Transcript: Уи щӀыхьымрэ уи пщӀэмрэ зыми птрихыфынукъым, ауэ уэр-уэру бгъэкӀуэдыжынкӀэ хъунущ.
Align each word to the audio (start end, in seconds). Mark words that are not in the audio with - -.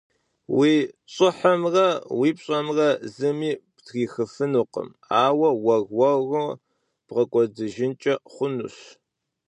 Уи 0.57 0.73
щӀыхьымрэ 1.13 1.87
уи 2.19 2.29
пщӀэмрэ 2.37 2.89
зыми 3.15 3.51
птрихыфынукъым, 3.75 4.89
ауэ 5.23 5.49
уэр-уэру 5.63 6.49
бгъэкӀуэдыжынкӀэ 7.07 8.13
хъунущ. 8.31 8.77